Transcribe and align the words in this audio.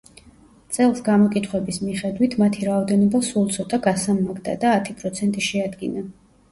წელს 0.77 1.01
გამოკითხვების 1.09 1.77
მიხედვით, 1.83 2.37
მათი 2.45 2.65
რაოდენობა 2.71 3.23
სულ 3.31 3.55
ცოტა, 3.59 3.83
გასამმაგდა 3.91 4.61
და 4.67 4.77
ათი 4.81 5.01
პროცენტი 5.05 5.51
შეადგინა. 5.53 6.11